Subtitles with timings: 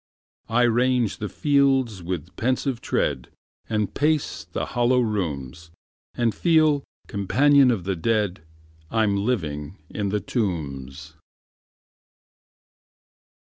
[0.49, 3.29] I range the fields with pensive tread,
[3.69, 5.69] And pace the hollow rooms,
[6.15, 8.41] And feel (companion of the dead)
[8.89, 11.13] I'm living in the tombs.